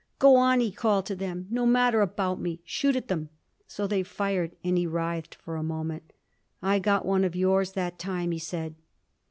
[0.17, 1.45] "Go on!" he called to them.
[1.51, 2.63] "No matter about me.
[2.65, 3.29] Shoot at them!"
[3.67, 6.11] So they fired, and he writhed for a moment.
[6.59, 8.73] "I got one of yours that time!" he said.